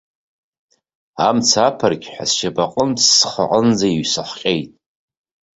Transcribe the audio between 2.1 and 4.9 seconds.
сшьапаҟынтә схаҟынӡа иҩасхҟьеит.